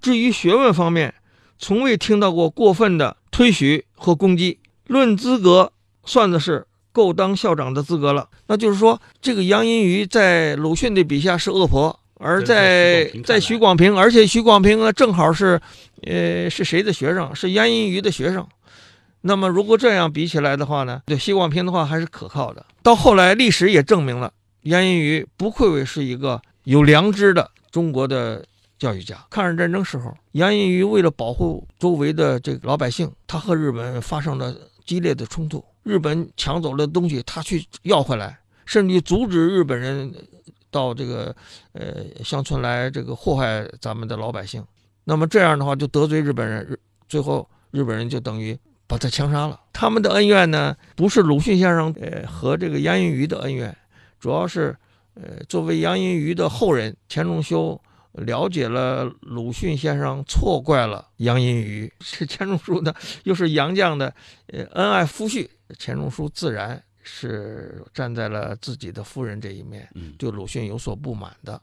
[0.01, 1.13] 至于学问方面，
[1.59, 4.57] 从未听到过过分的推许和攻击。
[4.87, 5.71] 论资格，
[6.03, 8.27] 算的是够当校长的资格了。
[8.47, 15.61] 那就是说，这个杨银鱼在鲁迅的笔下是恶婆，而在在许广平，而且许广平呢，正好是，
[16.01, 17.33] 呃，是谁的学生？
[17.35, 18.45] 是杨银鱼的学生。
[19.21, 22.65] 那么如果这样比起来的话呢，对许广平的话还是可靠的。
[22.81, 24.33] 到后来，历史也证明了
[24.63, 28.43] 杨银鱼不愧为是一个有良知的中国的
[28.83, 29.15] 教育家。
[29.29, 34.53] 抗日战争时候，杨银鱼为了保护周围的这个老百姓，他和日本发生了
[34.85, 35.63] 激烈的冲突。
[35.83, 40.13] 日本抢走了东西，他去要回来，甚至阻止日本人
[40.69, 41.33] 到这个
[41.71, 44.61] 呃乡村来这个祸害咱们的老百姓。
[45.05, 49.57] 那么这样的话就得罪日本人，日最后日本人就等于把他枪杀了。
[49.71, 53.73] 他们的恩怨呢，不是鲁迅先生呃和这个杨银鱼的恩怨，
[54.19, 54.75] 主要是
[55.13, 57.79] 呃作为杨银鱼的后人，钱钟修。
[58.13, 61.91] 了解了鲁迅先生，错怪了杨荫榆。
[61.99, 64.13] 是钱钟书呢，又是杨绛的，
[64.47, 65.47] 呃，恩爱夫婿。
[65.79, 71.59] 钱钟书自然是站在了自己的夫人这一面，嗯，对鲁迅有所不满的。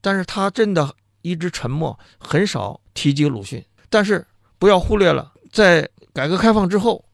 [0.00, 3.64] 但是他真的一直沉默，很少提及鲁迅。
[3.88, 4.26] 但是
[4.58, 7.04] 不要忽略了，在改革开放之后，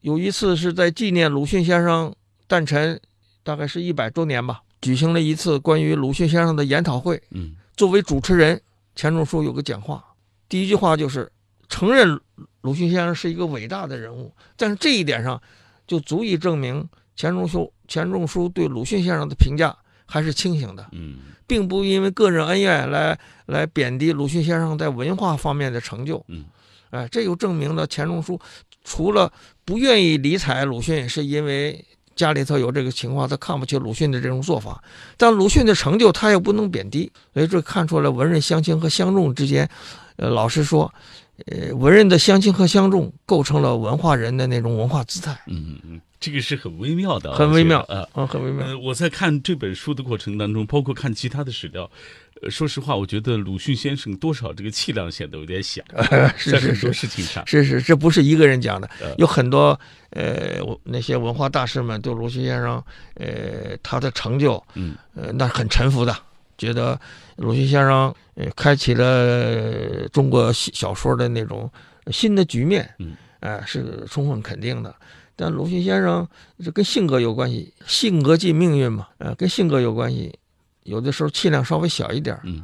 [0.00, 2.14] 有一次是在纪念鲁迅先生
[2.46, 2.98] 诞辰，
[3.42, 7.22] 大概是一百周年吧，举行了一次关于鲁迅先生的研讨会。
[7.30, 8.60] 嗯，作为主持人，
[8.94, 10.04] 钱钟书有个讲话，
[10.48, 11.30] 第一句话就是
[11.68, 12.20] 承认
[12.60, 15.40] 鲁迅先生是一个伟大的人物，但是这一点上
[15.86, 26.24] 就足以证明钱钟书钱钟书对鲁迅先生的评价还是清醒的，嗯，并不因为个人恩怨来来贬低鲁迅先生在文化方面的成就。
[26.28, 26.44] 嗯，
[26.90, 28.40] 哎，这又证明了钱钟书
[28.84, 29.32] 除了
[29.64, 31.84] 不愿意理睬鲁迅，是因为
[32.16, 34.82] 家里头有这个情况，他看不起鲁迅的这种做法。
[35.16, 39.68] 但鲁迅的成就，他又不能贬低，所以这看出来文人相轻和相重之间，
[40.16, 40.92] 呃，老实说，
[41.46, 48.08] 呃，文人的相亲和相重构成了文化人的那种文化姿态，嗯嗯嗯，这个是很微妙的啊，很微妙我觉得啊。
[48.14, 48.66] 啊，很微妙。
[48.66, 51.90] 呃，我在看这本书的过程当中，包括看其他的史料，
[52.40, 55.82] 呃，说实话，我觉得鲁迅先生多少这个气量显得有点小，
[56.38, 59.78] 是是是事情上，是是，这不是一个人讲的呃，有很多
[60.10, 62.82] 呃，我那些文化大师们对鲁迅先生，
[63.16, 66.16] 呃，他的成就，嗯，呃，那是很臣服的，
[66.56, 66.98] 觉得
[67.36, 71.70] 鲁迅先生呃开启了中国小说的那种
[72.10, 74.94] 新的局面，嗯，啊、是充分肯定的。
[75.36, 76.26] 但鲁迅先生
[76.62, 80.38] 这跟性格有关系，性格即命运嘛，呃，跟性格有关系。
[80.84, 82.62] 有的时候气量稍微小一点，嗯，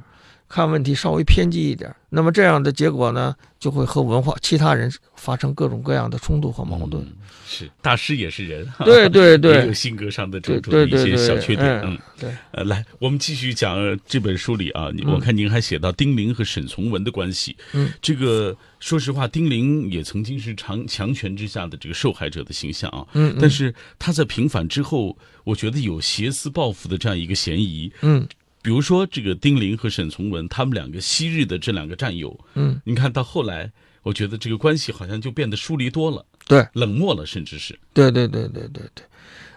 [0.50, 7.02] 看问题稍微偏激一点，那么这样的结果呢，就会和文化其他人发生各种各样的冲突和矛盾。
[7.02, 7.12] 嗯
[7.52, 11.80] 是大师也是人，对对也对有性格上的种对对对对，种一些小缺点。
[11.80, 17.56] 嗯嗯，对，呃，来，我们继续讲呃这本书里啊，嗯我看您还写到丁玲和沈从文的关系。
[17.72, 23.04] 嗯，这个说实话，丁玲也曾经是强强权之下的这个受害者的形象啊。
[23.14, 27.92] 嗯，但是他在平反之后，我觉得有挟私报复的这样一个嫌疑。
[28.02, 28.24] 嗯
[28.62, 33.70] 比如说，这个丁玲和沈从文，他们两个昔日的这两个战友，嗯，你看到后来，
[34.02, 37.78] 我觉得这个关系好像就变得疏离多了，对，冷漠了，甚至是。
[37.92, 39.04] 对对对对对对，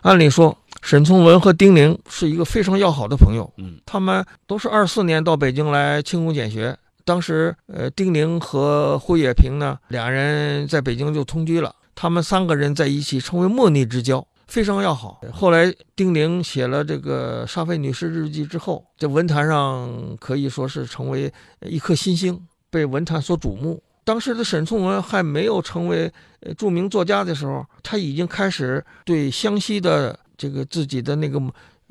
[0.01, 6.77] 按理说，沈从文和丁玲是一个非常要好的朋友，嗯他们都是二四年到北京来清宫俭学。
[7.05, 11.75] 当时，呃，丁玲和胡也平呢，俩人在北京就同居了。
[11.95, 15.21] 他们三个人在一起成为莫逆之交，非常要好。
[15.31, 23.81] 后来，丁玲写了这个《沙菲女士日记》之后，在文坛上可以说是成为一颗新星，被文坛所瞩目。
[24.05, 31.39] 当时的沈从文还没有成为呃著名作家的时候，他已经开始对湘西的这个自己的那个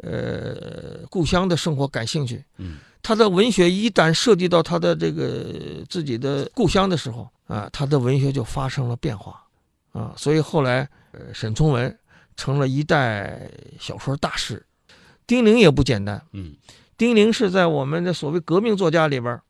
[0.03, 2.45] 呃故乡的生活感兴趣。
[2.59, 5.55] 嗯，他的文学一旦涉及到他的这个
[5.89, 9.43] 自己的故乡的时候啊，他的文学就发生了变化
[9.93, 10.13] 啊。
[10.15, 11.99] 所以后来，呃，沈从文
[12.37, 14.65] 成了一代小说大师。
[15.27, 16.57] 丁玲也不简单，嗯
[16.99, 19.43] 丁玲是在我们的所谓革命作家里边儿，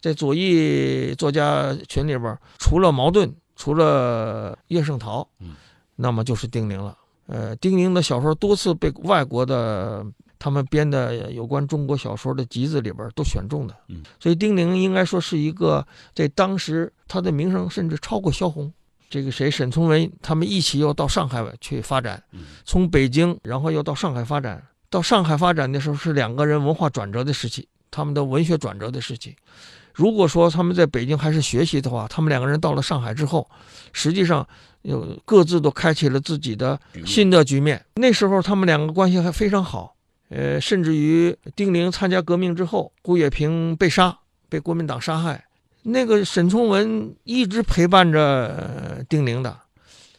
[0.00, 5.54] 在左翼作家群里边儿，除了茅盾，除了叶圣陶，嗯，
[5.96, 6.96] 那么就是丁玲了。
[7.26, 10.04] 呃，丁玲的小说多次被外国的
[10.38, 18.72] 他们编的有关中国小说的集子里边儿都选中的，嗯，所以丁玲应该说是一个在当时他的名声甚至超过萧红。
[19.14, 24.60] 这个谁，沈从文他们一起又到上海去发展，嗯从北京，然后又到上海发展。
[24.90, 29.36] 到上海发展的时候是两个人文化转折的时期，他们的文学转折的时期。
[29.92, 33.48] 如果说他们在北京还是学习的话，他们两个人到了上海之后，
[33.92, 34.44] 实际上
[34.82, 37.80] 有各自都开启了自己的新的局面。
[37.94, 39.94] 那时候他们两个关系还非常好，
[40.28, 45.44] 呃，甚至于丁玲参加革命之后，顾月平被杀，被国民党杀害，
[45.84, 49.56] 那个沈从文一直陪伴着丁玲的，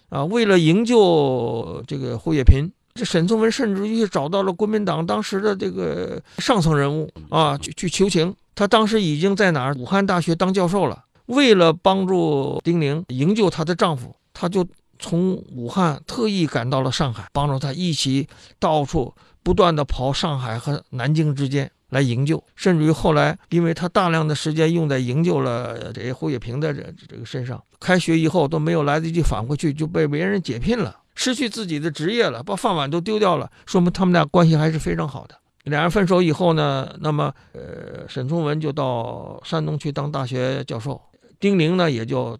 [0.10, 2.71] 啊，为了营救这个胡月平。
[2.93, 8.34] 这沈从文甚至于找到了国民党当时的这个上层人物啊，去去求情。
[8.56, 9.73] 他当时已经在哪儿？
[9.73, 11.04] 武汉大学当教授了。
[11.25, 14.65] 为了帮助丁玲营救她的丈夫，他就
[14.97, 22.43] 从武汉特意赶到了上海，帮助她一起到处不断的跑上海和南京之间来营救。
[22.55, 30.99] 甚至于后来，因为他大量的时间用在营救了这些胡雪平的这这个身上，开学以后都没有来得及返回去，就被别人解聘了。
[31.15, 35.39] 失去自己的职业了，把饭碗都丢掉了，说明他们俩关系还是非常好的。
[35.63, 41.01] 两人分手以后呢，那么呃，沈从文就到山东去当大学教授，
[41.39, 42.38] 丁玲呢也就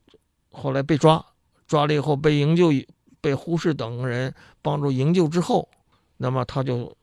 [0.52, 1.26] 后来被抓，
[1.66, 2.72] 抓了以后被营救，
[3.22, 5.68] 被胡适等人帮助营救之后，
[6.18, 6.94] 那么他就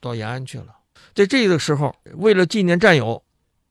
[0.00, 0.66] 到延安去了。
[1.14, 3.22] 在这个时候，为了纪念战友，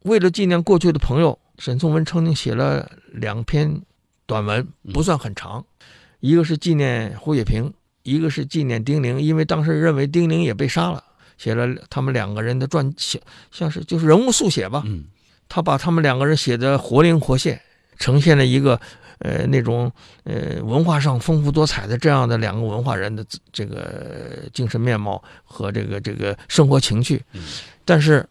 [0.03, 3.81] 为了纪念过去的朋友，沈从文曾经写了两篇
[4.25, 5.65] 短文，不算很长。
[6.19, 7.73] 一个是纪念胡雪平，
[8.03, 11.03] 一个是纪念丁玲，因为当时认为丁玲也被杀了，
[11.37, 13.21] 写了他们两个人的传写，
[13.51, 14.83] 像是就是人物速写吧。
[14.85, 15.05] 嗯
[15.51, 17.59] 他把他们两个人写的活灵活现，
[17.97, 18.79] 呈现了一个
[19.19, 19.91] 呃那种
[20.23, 27.23] 呃文化上丰富多彩的这样的两个文化人的这个精神面貌和这个这个生活情趣。
[27.33, 27.41] 嗯
[27.85, 28.27] 但是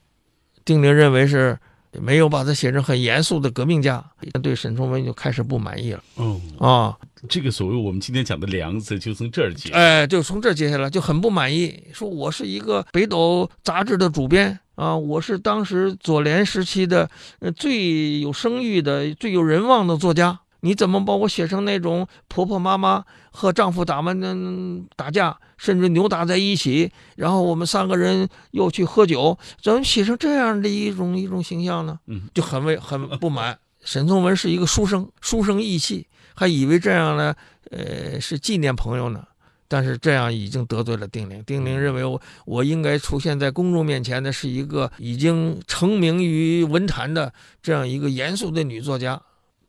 [0.65, 1.59] 丁玲认为是
[1.93, 4.05] 没有把他写成很严肃的革命家，
[4.43, 6.97] 对沈从文就开始不满意了哦，啊。
[7.29, 9.73] 这个所谓我们今天讲的梁子，就从这儿起。
[9.73, 31.99] 哎，就从这儿接下来就很不满意，说我是一个北斗杂志的主编啊，我是当时左联时期的呃最有声誉的、最有人望的作家，你怎么把我写成那种婆婆妈妈和丈夫打们嗯打架，甚至扭打在一起，然后我们三个人又去喝酒，怎么写成这样的一种一种形象呢？
[32.07, 33.59] 嗯，就很为很不满。
[33.85, 37.35] 沈从文是一个书生，书生意气，还以为这样呢，
[37.71, 39.25] 呃，是纪念朋友呢。
[39.71, 47.31] 但是这样已经得罪了丁玲，丁玲认为我我应该出现在公众面前的是一个已经成名于文坛的
[47.63, 49.21] 这样一个严肃的女作家，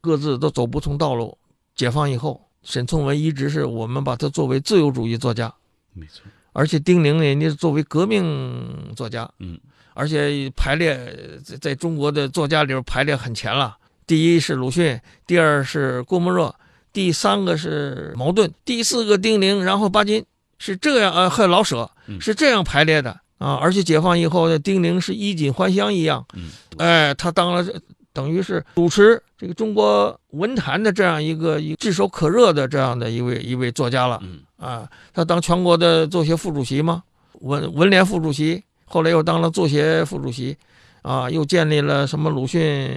[0.02, 1.38] 各自都走不同道路。
[1.76, 5.54] 解放以后，沈从文一直是我们把他作为自由主义作家，
[5.94, 6.24] 没错。
[6.52, 9.58] 而且丁玲人家作为革命作家，嗯，
[9.94, 10.98] 而且排列
[11.44, 13.78] 在在中国的作家里边排列很前了。
[14.06, 16.54] 第一是鲁迅，第二是郭沫若，
[16.92, 20.26] 第三个是茅盾，第四个丁玲，然后巴金，
[20.58, 23.20] 是这样呃，还有老舍嗯是这样排列的。
[23.38, 27.66] 啊，而且解放以后，丁玲是衣锦还乡一样，嗯，哎，他当了
[28.12, 37.04] 等于是主持这个中国文坛的这样一个一炙手可热的这样的一位一位作家了，嗯啊，他当全国的作协副主席吗，
[37.42, 40.58] 文文联副主席，后来又当了作协副主席，
[41.02, 42.90] 啊，又建立了什么鲁迅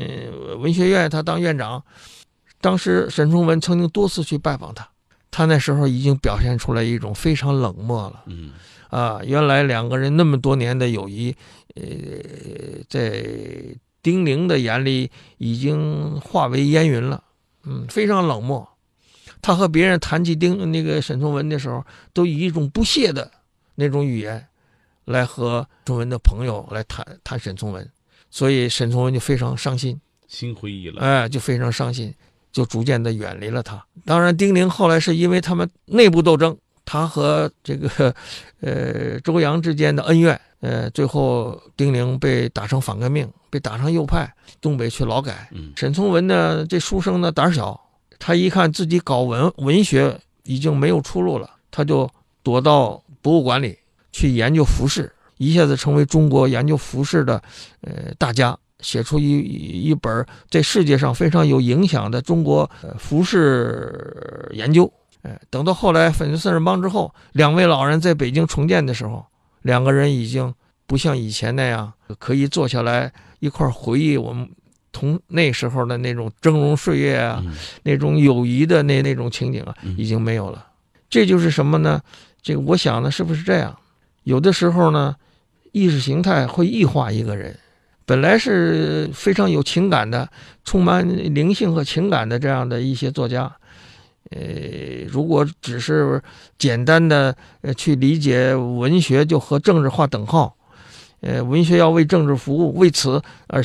[0.59, 1.83] 文学院，他当院长。
[2.61, 4.89] 当时沈从文曾经多次去拜访他，
[5.33, 8.23] 他那时候已经表现出来一种非常冷漠了。
[8.27, 8.53] 嗯
[8.89, 11.35] 啊，原来两个人那么多年的友谊，
[11.75, 11.83] 呃，
[12.89, 13.25] 在
[14.03, 17.23] 丁玲的眼里已经化为烟云了，
[17.65, 18.69] 嗯，非常冷漠。
[19.41, 23.31] 他和别人谈起丁那个沈从文的时候，都以一种不屑的
[23.75, 24.47] 那种语言
[25.05, 27.91] 来和从文的朋友来谈谈沈从文，
[28.31, 31.05] 所以沈从文就非常伤心，心灰意冷。
[31.05, 32.15] 哎，就非常伤心，
[32.53, 33.85] 就逐渐的远离了他。
[34.05, 36.57] 当然，丁玲后来是因为他们内部斗争。
[36.93, 38.15] 他和这个，
[38.61, 44.31] 呃，周扬之间的恩怨，呃，最后丁玲被打成反革命，被打成右派，
[44.61, 45.49] 东北去劳改。
[45.53, 47.81] 嗯沈从文呢，这书生呢胆儿小，
[48.19, 52.07] 他一看自己搞文文学已经没有出路了，他就
[52.43, 53.79] 躲到博物馆里
[54.13, 57.43] 去研究服饰，一下子成为中国研究服饰的，
[57.81, 59.39] 呃，大家，写出一
[59.89, 64.93] 一本在世界上非常有影响的中国呃服饰研究。
[65.23, 69.25] 哎，等到后来粉碎四人帮之后，两位老人在北京重建的时候，
[69.63, 70.53] 两个人已经
[70.87, 74.49] 不像以前那样可以坐下来一块儿回忆我们
[74.91, 80.67] 同那时候的那种峥嵘岁月啊，嗯那种友谊的那那种情景啊，嗯已经没有了。
[81.09, 82.01] 这就是什么呢？
[82.43, 83.77] 这个我想呢，是不是这样？
[84.25, 85.15] 有的时候呢，
[85.73, 87.57] 意识形态会异化一个人。
[88.05, 90.29] 本来是非常有情感的、
[90.65, 93.51] 充满灵性和情感的这样的一些作家，
[94.35, 96.23] 呃，如果只是
[96.59, 100.57] 简单的呃去理解文学，就和政治划等号，
[101.21, 103.63] 呃，文学要为政治服务，为此而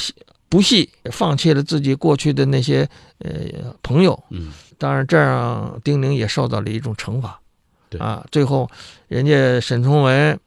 [0.50, 2.88] 不惜放弃了自己过去的那些
[3.20, 4.18] 呃朋友。
[4.30, 7.40] 嗯当然，这样丁玲也受到了一种惩罚。
[7.90, 8.70] 对啊，最后
[9.08, 10.40] 人家沈从文，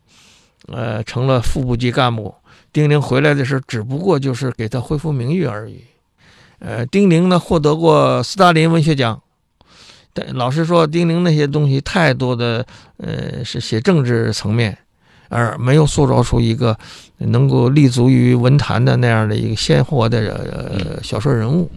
[0.69, 2.33] 呃，成了副部级干部。
[2.73, 5.83] 丁玲回来的时候，只不过就是给他恢复名誉而已。
[6.61, 9.30] 呃，丁玲呢获得过斯大林文学奖，但
[10.35, 12.65] 老实说，丁玲那些东西太多的，
[12.99, 14.77] 呃，是写政治层面，
[15.29, 16.77] 而没有塑造出一个
[17.19, 21.71] 能够立足于文坛的那样的一个鲜活的呃小说人物。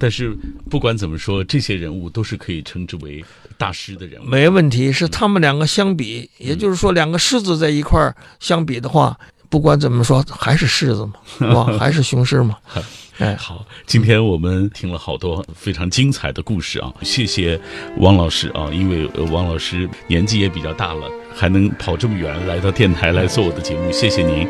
[0.00, 0.34] 但是
[0.70, 3.22] 不管怎么说，这些人物都是可以称之为
[3.58, 4.24] 大师的人物。
[4.24, 9.18] 没问题，是他们两个相比，也就是说，两个狮子在一块儿相比的话，
[9.48, 11.14] 不管怎么说，还是狮子嘛，
[11.54, 11.78] 哇？
[11.78, 12.56] 还是雄狮嘛。
[13.18, 16.92] 哎，好，今天我们听了好多非常精彩的故事啊！
[17.00, 17.58] 谢谢
[17.96, 24.46] 王老师啊，因为呃王老师年纪也比较大了，还能跑这么远来到电台来做我的节目，谢谢您。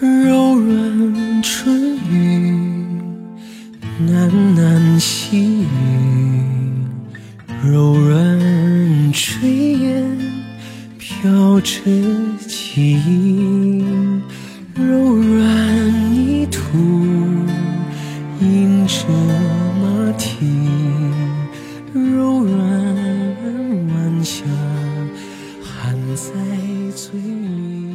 [0.00, 2.50] 柔软春雨，
[4.08, 5.66] 喃喃细语，
[7.62, 8.18] 柔软
[9.12, 9.46] 炊
[9.76, 10.41] 烟
[11.20, 11.80] 飘着
[12.48, 13.84] 记忆，
[14.74, 14.82] 柔
[15.14, 16.58] 软泥土
[18.40, 19.06] 映着
[19.80, 20.46] 马蹄，
[21.92, 22.56] 柔软
[23.88, 24.42] 晚霞
[25.62, 26.32] 含在
[26.96, 27.91] 嘴里。